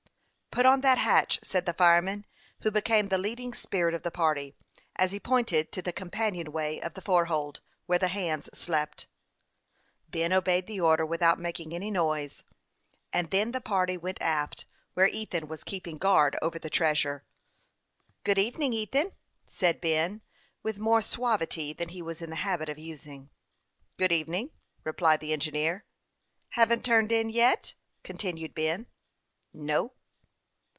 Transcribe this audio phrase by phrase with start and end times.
[0.61, 2.25] "Put on that hatch," said the fireman,
[2.59, 4.53] who became the leading spirit of the party,
[4.97, 9.07] as he pointed to the companion way of the fore hold, where the hands slept.
[10.09, 10.77] THE YOUNG PILOT OF LAKE CHAMPLAIN.
[10.77, 12.43] 283 Ben obeyed the order without making any noise,
[13.13, 17.23] and then the party went aft, where Ethan was keeping guard over the treasure."
[18.25, 19.13] Good evening, Ethan,"
[19.47, 20.19] said Ben,
[20.61, 23.29] with more suavity than he was in the habit of using."
[23.97, 24.49] Good evening,"
[24.83, 25.85] replied the engineer."
[26.57, 27.73] Haven't turned in yet?"
[28.03, 28.87] continued Ben.
[29.53, 29.93] "No."